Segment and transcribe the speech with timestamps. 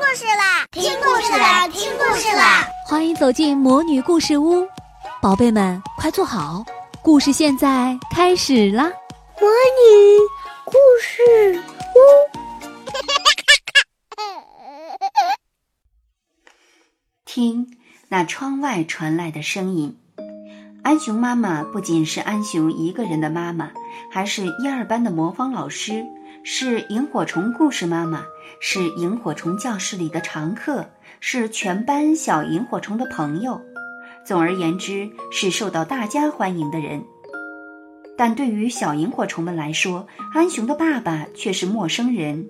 [0.00, 0.66] 故事啦！
[0.72, 1.68] 听故事啦！
[1.68, 2.66] 听故事啦！
[2.86, 4.66] 欢迎走进魔女故事屋，
[5.20, 6.64] 宝贝们快坐好，
[7.02, 8.84] 故事现在开始啦！
[9.38, 10.18] 魔女
[10.64, 11.62] 故事
[11.94, 11.98] 屋，
[17.26, 17.76] 听
[18.08, 19.98] 那窗外传来的声音。
[20.82, 23.70] 安熊妈妈不仅是安熊一个人的妈妈，
[24.10, 26.06] 还是一二班的魔方老师，
[26.42, 28.24] 是萤火虫故事妈妈，
[28.60, 30.86] 是萤火虫教室里的常客，
[31.20, 33.60] 是全班小萤火虫的朋友。
[34.24, 37.04] 总而言之，是受到大家欢迎的人。
[38.16, 42.48] 但对于小萤火虫们来说，安雄的爸爸却是陌生人，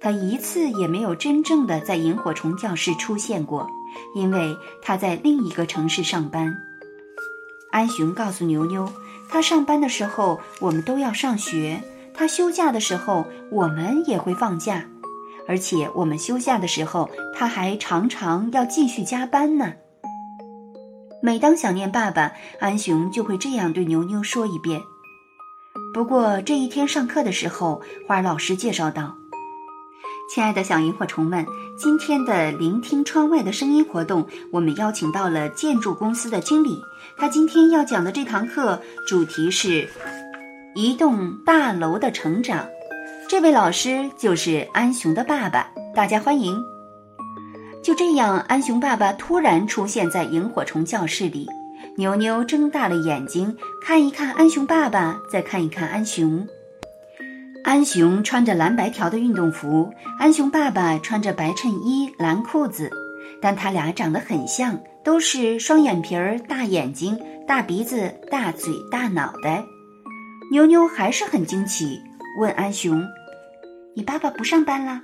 [0.00, 3.68] 他一次也没有真正的在萤火虫教室出现过，
[4.16, 6.56] 因为他在另一个城市上班。
[7.70, 8.92] 安雄告诉牛牛，
[9.28, 11.80] 他上班的时候我们都要上学，
[12.18, 14.84] 他休假的时候我们也会放假，
[15.46, 19.74] 而且我们休假的时候他还常常要继续加班呢。
[21.22, 24.82] 每当想念爸爸，安雄就会这样对牛牛说一遍。
[25.94, 29.14] 不过这一天上课的时候，花儿老师介绍道。
[30.34, 31.46] 亲爱的小萤火虫们，
[31.78, 36.82] 今天的聆听窗外的声音活动，我们邀请到了建筑公司的经理。
[37.16, 39.88] 他今天要讲的这堂课主题是
[40.74, 42.66] 一栋大楼的成长。
[43.28, 46.56] 这位老师就是安雄的爸爸，大家欢迎。
[47.82, 51.48] 就这样，安雄爸爸突然出现在萤火虫教室里。
[51.96, 56.46] 牛牛睁大了眼睛，看一看安雄爸爸，再看一看安雄。
[57.64, 62.90] 安雄穿着蓝白条的运动服，安雄爸爸穿着白衬衣、蓝裤子，
[63.42, 69.64] 但他俩长得很像，都是双眼皮儿、大眼睛、大鼻子、大嘴、大脑袋。
[70.50, 72.00] 牛牛还是很惊奇，
[72.38, 73.06] 问安雄
[73.94, 75.02] ：“你爸爸不上班了？”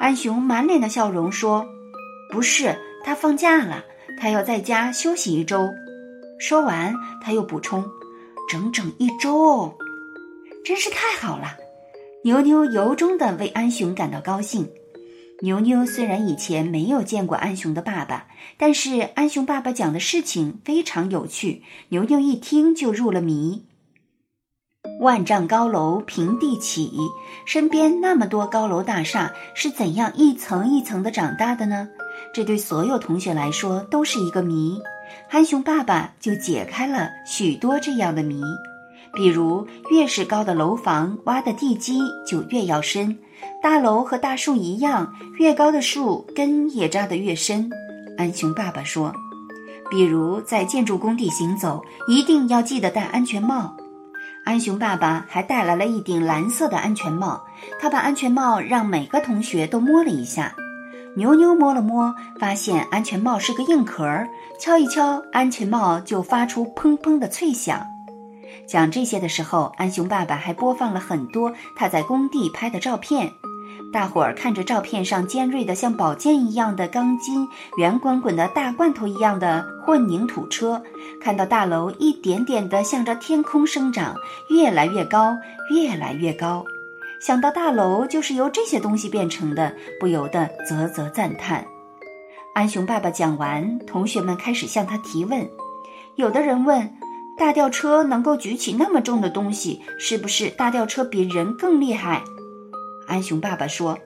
[0.00, 1.64] 安雄满脸的笑容说
[2.32, 3.84] ：“不是，他放假了，
[4.18, 5.68] 他要在家休息一周。”
[6.40, 7.84] 说完，他又补充
[8.50, 9.74] ：“整整一周哦。”
[10.66, 11.56] 真是太好了，
[12.24, 14.68] 牛牛由衷的为安雄感到高兴。
[15.42, 18.26] 牛牛虽然以前没有见过安雄的爸爸，
[18.58, 23.64] 但是安雄爸爸讲的事情非常有趣，牛牛一听就入了迷。
[25.00, 26.92] 万丈高楼平地起，
[27.46, 31.88] 身边那么多高楼大厦是怎样一层一层的长大的呢？
[32.34, 34.78] 这对所有同学来说都是一个谜。
[35.30, 38.42] 安熊爸爸就解开了许多这样的谜。
[39.14, 43.18] 比如，越是高的楼房，挖的地基就越要深。
[43.62, 47.70] 大楼和大树一样，越高的树根也扎得越深。
[48.18, 49.14] 安熊爸爸说
[49.90, 53.74] ：“比如在建筑工地行走，一定要记得戴安全帽。”
[54.50, 57.40] 安熊爸爸还带来了一顶蓝色的安全帽，
[57.80, 60.52] 他把安全帽让每个同学都摸了一下。
[61.14, 64.04] 牛牛摸了摸，发现安全帽是个硬壳，
[64.58, 67.86] 敲一敲，安全帽就发出砰砰的脆响。
[68.66, 73.30] 讲这些的时候，安熊爸爸还播放了很多他在工地拍的照片。
[73.92, 80.80] 大伙儿看着照片上尖锐的像宝剑一样的钢筋，圆滚滚的大罐头一样的混凝土车，
[81.20, 84.14] 看到大楼一点点的向着天空生长，
[84.48, 85.36] 越来越高，
[85.74, 86.64] 越来越高。
[87.20, 91.66] 想到大楼就是由这些东西变成的，不由得啧啧赞叹。
[92.54, 95.48] 安雄爸爸讲完，同学们开始向他提问，
[96.14, 96.90] 有的人问。
[97.38, 102.22] 大吊车能够举起那么重的东西，是不是大吊车比人更厉害？
[103.10, 103.98] 安雄爸爸说：“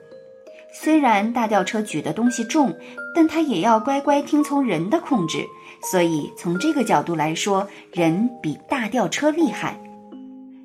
[0.73, 2.75] 虽然大吊车举的东西重，
[3.13, 5.45] 但它也要乖乖听从人的控制，
[5.91, 9.79] 所以从这个角度来说，人比大吊车厉害。”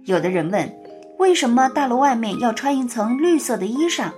[0.06, 0.74] 有的人问
[1.20, 4.10] ：“为什么大楼外面要穿一层绿色的衣裳？”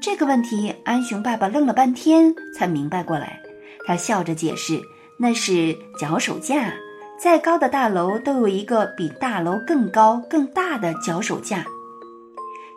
[0.00, 3.38] 这个问题，安雄爸爸愣了半天才明白过来，
[3.86, 4.80] 他笑着解释
[5.20, 6.72] ：“那是脚手架。”
[7.20, 11.64] 再高的大楼都有一个比大楼更高、更大的脚手架。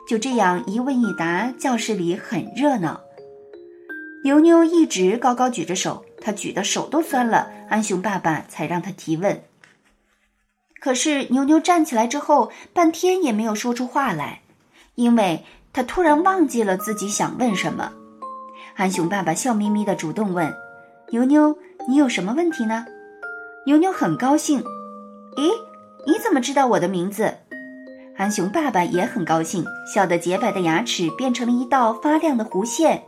[0.07, 3.01] 就这样一问一答，教室里很热闹。
[4.23, 7.51] 牛牛一直高高举着手，他举的手都酸了。
[7.69, 9.43] 安雄爸爸才让他提问。
[10.79, 14.41] 可是牛牛站起来之后，半天也没有说出话来，
[14.95, 15.43] 因为
[15.73, 17.91] 他突然忘记了自己想问什么。
[18.75, 20.53] 安雄爸爸笑眯眯的主动问
[21.11, 21.57] ：“牛牛，
[21.89, 22.85] 你有什么问题呢？”
[23.65, 24.63] 牛牛很高兴，
[25.35, 25.51] 咦，
[26.05, 27.39] 你怎么知道我的名字？
[28.17, 33.03] 安熊爸爸也很高兴，笑得洁白的牙齿变成了一道发亮的弧线。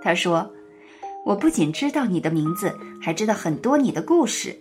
[0.00, 0.48] 他说
[1.26, 2.72] ：“我不仅知道你的名字，
[3.02, 4.56] 还知道很多你的故事，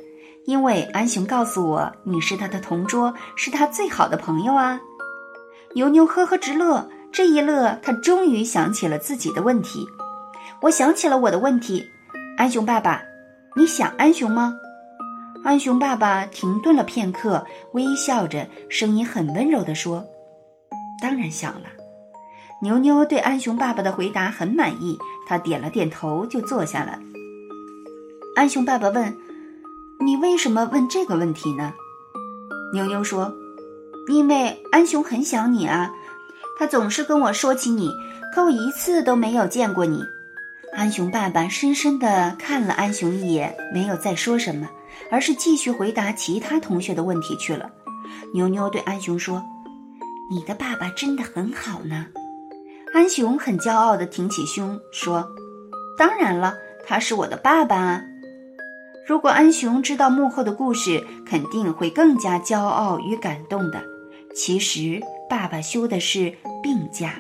[0.46, 4.82] 因为安熊告诉我你是他的同桌，是他最好的朋友啊。”
[5.76, 9.88] 牛牛呵呵直乐，这一乐，他终于想起了自己的问题。
[10.64, 11.86] 我想起了我的问题，
[12.36, 13.04] 安熊爸爸，
[13.56, 14.56] 你想安熊吗？
[15.44, 20.06] 安熊爸爸停顿了片刻，微笑着，声音很温柔地说
[21.04, 21.68] ：“当然想了。”
[22.64, 24.98] 牛牛对安熊爸爸的回答很满意，
[25.28, 26.98] 他点了点头，就坐下了。
[28.38, 29.14] 安熊爸爸问
[30.00, 31.74] ：“你为什么问这个问题呢？”
[32.74, 33.34] 牛牛说
[34.08, 35.92] ：“因为安熊很想你啊，
[36.58, 37.92] 他总是跟我说起你，
[38.34, 40.02] 可我一次都没有见过你。”
[40.76, 44.70] 安熊爸爸深深地看了安雄一眼，没有再说什么。
[45.10, 47.70] 而是继续回答其他同学的问题去了。
[48.34, 49.44] 牛牛对安雄说
[50.30, 52.08] ：“你的爸爸真的很好呢。”
[52.94, 55.28] 安雄很骄傲地挺起胸说
[55.98, 56.56] ：“当然了，
[56.86, 58.02] 他是我的爸爸啊！”
[59.06, 63.84] 如果安雄知道幕后的故事，肯定会更加骄傲与感动的。
[64.36, 67.16] 其实，爸爸休的是病假。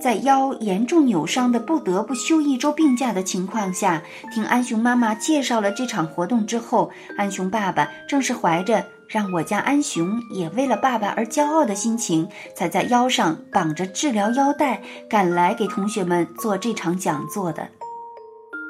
[0.00, 4.02] 在腰严重扭伤的不得不休一周病假的情况下，
[4.32, 12.26] 听安雄妈妈介绍了这场活动之后，安雄爸爸正是怀着让我家安雄也为了爸爸而骄傲的心情，
[12.56, 17.68] 才在腰上绑着治疗腰带赶来给同学们做这场讲座的。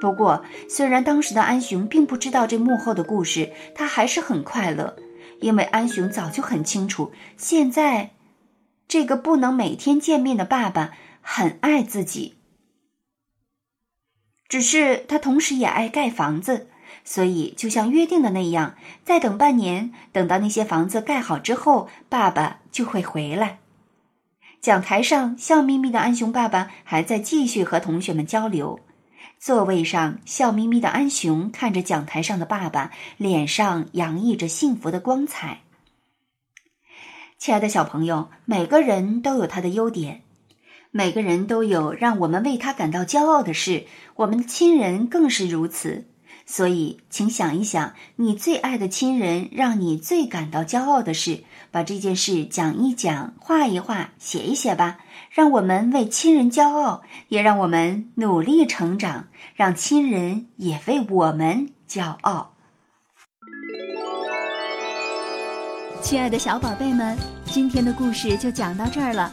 [0.01, 4.97] 不过，虽然当时的安雄并不知道这幕后的故事，他还是很快乐，
[5.41, 8.11] 因为安雄早就很清楚，现在
[8.89, 10.91] 这个不能每天见面的爸爸。
[11.21, 12.37] 很爱自己，
[14.49, 16.69] 只是他同时也爱盖房子，
[17.05, 23.59] 所以就像约定的那样，再等半年，等到那些房子盖好之后，爸爸就会回来。
[24.61, 28.81] 讲台上笑眯眯的安熊爸爸还在继续和同学们交流，
[29.39, 35.61] 座位上笑眯眯的安熊看着讲台上的爸爸，脸上洋溢着幸福的光彩。
[37.39, 40.25] 亲爱的小朋友，每个人都有他的优点。
[40.93, 43.85] 每个人都有让我们为他感到骄傲的事，
[44.17, 46.07] 我们的亲人更是如此。
[46.47, 54.99] 所以，请想一想，你最爱的亲人让你最感到骄傲的事，把这件事讲一讲，画一画，写一写吧。
[55.31, 62.55] 让我们为亲人骄傲，也让我们努力成长，让亲人也为我们骄傲。
[66.03, 69.33] 亲爱的小宝贝们，今天的故事就讲到这儿了。